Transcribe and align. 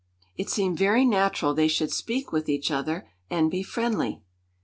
It 0.35 0.49
seemed 0.49 0.79
very 0.79 1.05
natural 1.05 1.53
they 1.53 1.67
should 1.67 1.91
speak 1.91 2.31
with 2.31 2.49
each 2.49 2.71
other 2.71 3.07
and 3.29 3.51
be 3.51 3.61
friendly. 3.61 4.23